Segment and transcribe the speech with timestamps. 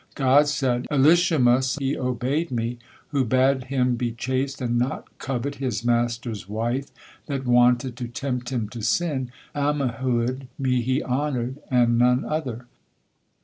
[0.15, 5.85] God said: "Elishama, 'he obeyed Me,' who bade him be chaste and not covet his
[5.85, 6.87] master's wife
[7.27, 12.65] that wanted to tempt him to sin, and Ammihud, 'Me he honored,' and none other."